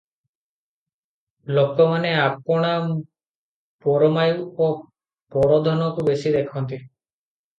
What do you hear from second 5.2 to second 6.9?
ପରଧନକୁ ବେଶି ଦେଖନ୍ତି।